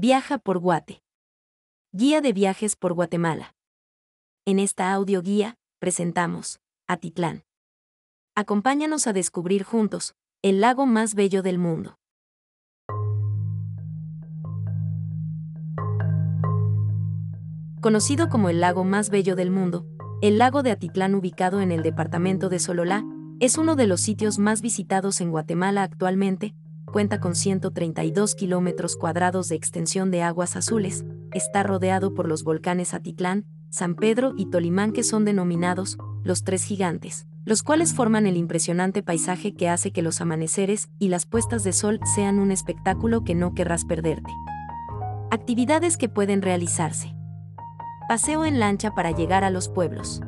Viaja 0.00 0.38
por 0.38 0.60
Guate. 0.60 1.02
Guía 1.90 2.20
de 2.20 2.32
viajes 2.32 2.76
por 2.76 2.92
Guatemala. 2.92 3.56
En 4.44 4.60
esta 4.60 4.92
audio 4.92 5.22
guía, 5.22 5.56
presentamos 5.80 6.60
Atitlán. 6.86 7.42
Acompáñanos 8.36 9.08
a 9.08 9.12
descubrir 9.12 9.64
juntos 9.64 10.14
el 10.40 10.60
lago 10.60 10.86
más 10.86 11.16
bello 11.16 11.42
del 11.42 11.58
mundo. 11.58 11.98
Conocido 17.80 18.28
como 18.28 18.50
el 18.50 18.60
lago 18.60 18.84
más 18.84 19.10
bello 19.10 19.34
del 19.34 19.50
mundo, 19.50 19.84
el 20.22 20.38
lago 20.38 20.62
de 20.62 20.70
Atitlán 20.70 21.16
ubicado 21.16 21.60
en 21.60 21.72
el 21.72 21.82
departamento 21.82 22.48
de 22.48 22.60
Sololá, 22.60 23.04
es 23.40 23.58
uno 23.58 23.74
de 23.74 23.88
los 23.88 24.00
sitios 24.00 24.38
más 24.38 24.62
visitados 24.62 25.20
en 25.20 25.32
Guatemala 25.32 25.82
actualmente, 25.82 26.54
cuenta 26.90 27.20
con 27.20 27.34
132 27.34 28.34
kilómetros 28.34 28.96
cuadrados 28.96 29.48
de 29.48 29.56
extensión 29.56 30.10
de 30.10 30.22
aguas 30.22 30.56
azules, 30.56 31.04
está 31.32 31.62
rodeado 31.62 32.14
por 32.14 32.28
los 32.28 32.44
volcanes 32.44 32.94
Atitlán, 32.94 33.46
San 33.70 33.94
Pedro 33.94 34.34
y 34.36 34.50
Tolimán 34.50 34.92
que 34.92 35.02
son 35.02 35.24
denominados 35.24 35.98
los 36.24 36.44
tres 36.44 36.64
gigantes, 36.64 37.26
los 37.44 37.62
cuales 37.62 37.94
forman 37.94 38.26
el 38.26 38.36
impresionante 38.36 39.02
paisaje 39.02 39.54
que 39.54 39.68
hace 39.68 39.92
que 39.92 40.02
los 40.02 40.20
amaneceres 40.20 40.88
y 40.98 41.08
las 41.08 41.26
puestas 41.26 41.64
de 41.64 41.72
sol 41.72 42.00
sean 42.14 42.38
un 42.38 42.50
espectáculo 42.50 43.24
que 43.24 43.34
no 43.34 43.54
querrás 43.54 43.84
perderte. 43.84 44.32
Actividades 45.30 45.96
que 45.96 46.08
pueden 46.08 46.42
realizarse. 46.42 47.14
Paseo 48.08 48.44
en 48.44 48.58
lancha 48.58 48.94
para 48.94 49.10
llegar 49.10 49.44
a 49.44 49.50
los 49.50 49.68
pueblos. 49.68 50.22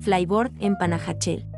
Flyboard 0.00 0.52
en 0.58 0.76
Panajachel 0.76 1.51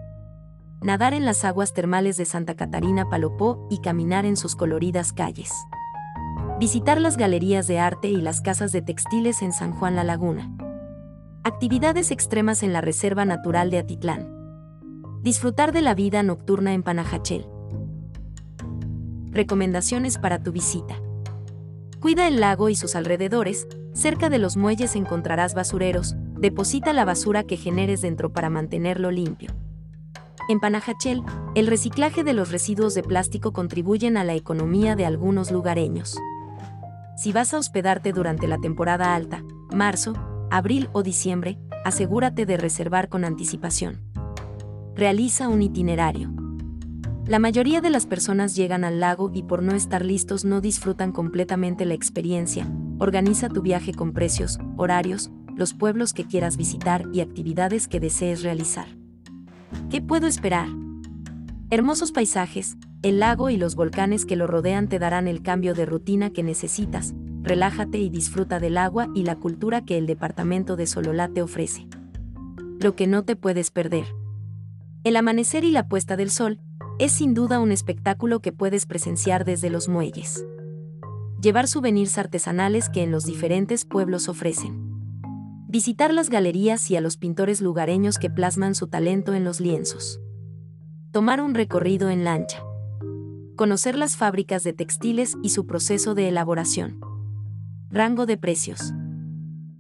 nadar 0.85 1.15
en 1.15 1.25
las 1.25 1.47
aguas 1.47 1.73
termales 1.73 2.19
de 2.19 2.27
Santa 2.27 2.55
Catarina 2.55 3.09
Palopó 3.09 3.67
y 3.71 3.79
caminar 3.79 4.27
en 4.27 4.37
sus 4.37 4.55
coloridas 4.55 5.15
calles. 5.15 5.51
Visitar 6.61 7.01
las 7.01 7.17
galerías 7.17 7.67
de 7.67 7.79
arte 7.79 8.09
y 8.09 8.21
las 8.21 8.43
casas 8.43 8.71
de 8.71 8.83
textiles 8.83 9.41
en 9.41 9.55
San 9.55 9.73
Juan 9.73 9.97
La 9.97 10.05
Laguna. 10.05 10.55
Actividades 11.43 12.11
extremas 12.11 12.63
en 12.63 12.75
la 12.75 12.83
Reserva 12.83 13.25
Natural 13.25 13.71
de 13.71 13.79
Atitlán. 13.79 14.29
Disfrutar 15.23 15.73
de 15.73 15.81
la 15.81 15.95
vida 15.95 16.23
nocturna 16.23 16.75
en 16.75 16.83
Panajachel. 16.83 17.47
Recomendaciones 19.31 20.19
para 20.19 20.43
tu 20.43 20.53
visita. 20.53 20.97
Cuida 21.99 22.29
el 22.29 22.41
lago 22.41 22.69
y 22.69 22.77
sus 22.77 22.95
alrededores, 22.95 23.67
cerca 23.95 24.29
de 24.29 24.39
los 24.39 24.59
muelles 24.59 24.97
encontrarás 24.97 25.55
basureros, 25.55 26.15
deposita 26.39 26.93
la 26.93 27.07
basura 27.07 27.43
que 27.43 27.57
generes 27.57 28.03
dentro 28.03 28.35
para 28.35 28.51
mantenerlo 28.51 29.11
limpio. 29.11 29.64
En 30.47 30.61
Panajachel, 30.61 31.23
el 31.55 31.67
reciclaje 31.67 32.23
de 32.23 32.35
los 32.35 32.51
residuos 32.51 32.95
de 32.95 33.03
plástico 33.03 33.53
contribuyen 33.53 34.19
a 34.19 34.25
la 34.25 34.35
economía 34.35 34.95
de 34.95 35.07
algunos 35.07 35.51
lugareños. 35.51 36.19
Si 37.17 37.33
vas 37.33 37.55
a 37.55 37.59
hospedarte 37.59 38.13
durante 38.13 38.47
la 38.47 38.59
temporada 38.59 39.15
alta, 39.15 39.43
marzo, 39.73 40.13
abril 40.51 40.91
o 40.93 41.03
diciembre, 41.03 41.59
asegúrate 41.85 42.45
de 42.45 42.59
reservar 42.59 43.09
con 43.09 43.25
anticipación. 43.25 44.03
Realiza 44.95 45.49
un 45.49 45.63
itinerario. 45.63 46.31
La 47.27 47.39
mayoría 47.39 47.81
de 47.81 47.89
las 47.89 48.05
personas 48.05 48.55
llegan 48.55 48.85
al 48.85 49.01
lago 49.01 49.31
y 49.33 49.45
por 49.45 49.63
no 49.63 49.75
estar 49.75 50.05
listos 50.05 50.45
no 50.45 50.61
disfrutan 50.61 51.13
completamente 51.13 51.87
la 51.87 51.95
experiencia. 51.95 52.71
Organiza 52.99 53.49
tu 53.49 53.63
viaje 53.63 53.95
con 53.95 54.13
precios, 54.13 54.59
horarios, 54.77 55.31
los 55.57 55.73
pueblos 55.73 56.13
que 56.13 56.27
quieras 56.27 56.59
visitar 56.59 57.07
y 57.15 57.23
actividades 57.23 57.89
que 57.89 57.99
desees 57.99 58.43
realizar. 58.43 58.89
¿Qué 59.91 60.01
puedo 60.01 60.27
esperar? 60.27 60.69
Hermosos 61.71 62.13
paisajes, 62.13 62.77
el 63.03 63.21
lago 63.21 63.51
y 63.51 63.57
los 63.57 63.75
volcanes 63.75 64.25
que 64.25 64.37
lo 64.37 64.47
rodean 64.47 64.89
te 64.89 64.99
darán 64.99 65.29
el 65.29 65.43
cambio 65.43 65.75
de 65.75 65.87
rutina 65.87 66.31
que 66.31 66.43
necesitas. 66.43 67.15
Relájate 67.43 67.99
y 67.99 68.11
disfruta 68.11 68.61
del 68.61 68.79
agua 68.79 69.09
y 69.15 69.25
la 69.25 69.37
cultura 69.37 69.85
que 69.85 69.99
el 69.99 70.07
departamento 70.07 70.77
de 70.77 70.87
Sololá 70.87 71.29
te 71.29 71.43
ofrece. 71.43 71.87
Lo 72.81 72.97
que 72.97 73.07
no 73.07 73.25
te 73.25 73.37
puedes 73.37 73.71
perder. 73.71 74.07
El 75.05 75.17
amanecer 75.17 75.65
y 75.65 75.71
la 75.71 75.89
puesta 75.89 76.17
del 76.17 76.31
sol 76.31 76.61
es 76.99 77.13
sin 77.13 77.35
duda 77.35 77.61
un 77.61 77.73
espectáculo 77.73 78.41
que 78.41 78.53
puedes 78.53 78.87
presenciar 78.87 79.45
desde 79.45 79.71
los 79.71 79.89
muelles. 79.89 80.45
Llevar 81.41 81.69
souvenirs 81.69 82.19
artesanales 82.19 82.89
que 82.89 83.03
en 83.03 83.11
los 83.11 83.25
diferentes 83.25 83.85
pueblos 83.85 84.29
ofrecen 84.29 84.84
visitar 85.75 86.15
las 86.15 86.31
galerías 86.31 86.89
y 86.93 86.95
a 86.95 87.01
los 87.01 87.17
pintores 87.17 87.61
lugareños 87.61 88.21
que 88.21 88.31
plasman 88.31 88.77
su 88.77 88.87
talento 88.87 89.35
en 89.35 89.43
los 89.43 89.59
lienzos. 89.59 90.21
Tomar 91.11 91.41
un 91.41 91.53
recorrido 91.53 92.11
en 92.11 92.23
lancha. 92.23 92.63
Conocer 93.57 93.99
las 93.99 94.17
fábricas 94.17 94.63
de 94.63 94.73
textiles 94.73 95.35
y 95.43 95.49
su 95.49 95.67
proceso 95.67 96.15
de 96.15 96.29
elaboración. 96.29 97.01
Rango 97.91 98.25
de 98.25 98.37
precios. 98.37 98.95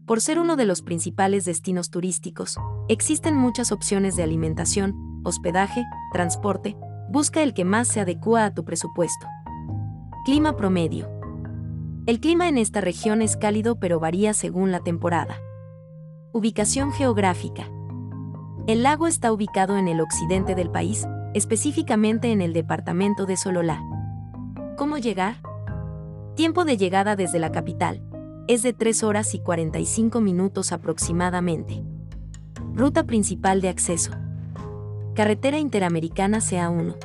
Por 0.05 0.21
ser 0.21 0.41
uno 0.41 0.57
de 0.57 0.65
los 0.65 0.83
principales 0.83 1.45
destinos 1.45 1.91
turísticos, 1.91 2.57
existen 2.89 3.37
muchas 3.37 3.71
opciones 3.71 4.17
de 4.17 4.25
alimentación, 4.25 4.97
hospedaje, 5.23 5.85
transporte, 6.13 6.77
busca 7.09 7.41
el 7.41 7.55
que 7.55 7.65
más 7.65 7.87
se 7.87 8.01
adecua 8.01 8.47
a 8.47 8.53
tu 8.53 8.65
presupuesto. 8.65 9.29
Clima 10.25 10.57
promedio. 10.57 11.09
El 12.07 12.19
clima 12.19 12.49
en 12.49 12.59
esta 12.59 12.81
región 12.81 13.23
es 13.23 13.37
cálido 13.37 13.79
pero 13.79 14.01
varía 14.01 14.35
según 14.35 14.73
la 14.73 14.81
temporada. 14.81 15.37
Ubicación 16.37 16.91
geográfica. 16.91 17.71
El 18.67 18.83
lago 18.83 19.07
está 19.07 19.33
ubicado 19.33 19.77
en 19.77 19.87
el 19.87 20.01
occidente 20.01 20.57
del 20.57 20.69
país, 20.69 21.07
específicamente 21.33 22.33
en 22.33 22.41
el 22.41 22.53
departamento 22.53 23.25
de 23.25 23.37
Sololá. 23.37 23.81
¿Cómo 24.77 24.99
llegar? 24.99 25.37
Tiempo 26.35 26.65
de 26.65 26.77
llegada 26.77 27.15
desde 27.15 27.39
la 27.39 27.53
capital. 27.53 28.03
Es 28.49 28.65
de 28.65 28.73
3 28.73 29.05
horas 29.05 29.33
y 29.37 29.39
45 29.39 30.21
minutos 30.21 30.73
aproximadamente. 30.73 31.85
Ruta 32.75 33.05
principal 33.05 33.61
de 33.61 33.69
acceso. 33.69 34.11
Carretera 35.15 35.61
Interamericana 35.61 36.39
CA1. 36.39 36.97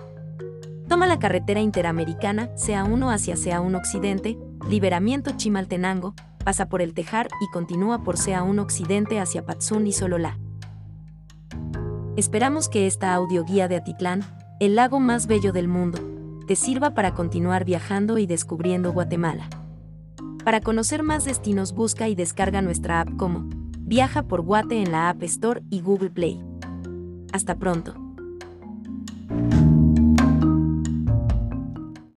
Toma 0.88 1.06
la 1.06 1.20
carretera 1.20 1.62
Interamericana 1.62 2.50
CA1 2.56 3.14
hacia 3.14 3.36
CA1 3.36 3.78
Occidente, 3.78 4.40
Liberamiento 4.68 5.34
Chimaltenango, 5.38 6.16
pasa 6.50 6.68
por 6.68 6.82
el 6.82 6.96
Tejar 6.96 7.28
y 7.42 7.48
continúa 7.52 8.02
por 8.02 8.16
CA1 8.16 8.60
Occidente 8.60 9.20
hacia 9.20 9.46
Patsun 9.46 9.86
y 9.86 9.92
Sololá. 9.92 10.40
Esperamos 12.18 12.70
que 12.70 12.88
esta 12.88 13.14
audioguía 13.14 13.68
de 13.68 13.76
Atitlán, 13.76 14.24
el 14.60 14.74
lago 14.74 15.00
más 15.00 15.28
bello 15.28 15.54
del 15.54 15.68
mundo, 15.68 16.00
te 16.48 16.56
sirva 16.56 16.96
para 16.96 17.14
continuar 17.14 17.66
viajando 17.66 18.18
y 18.18 18.26
descubriendo 18.26 18.92
Guatemala. 18.92 19.48
Para 20.44 20.60
conocer 20.60 21.04
más 21.04 21.24
destinos 21.24 21.76
busca 21.76 22.10
y 22.10 22.16
descarga 22.16 22.64
nuestra 22.64 23.02
app 23.02 23.16
como 23.16 23.48
Viaja 23.78 24.24
por 24.24 24.42
Guate 24.42 24.82
en 24.82 24.92
la 24.92 25.10
App 25.10 25.22
Store 25.22 25.62
y 25.70 25.82
Google 25.82 26.10
Play. 26.10 26.44
Hasta 27.32 27.60
pronto. 27.60 28.09